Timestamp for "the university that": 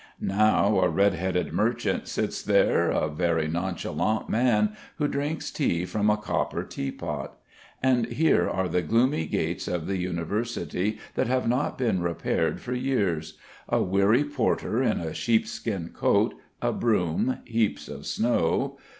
9.85-11.27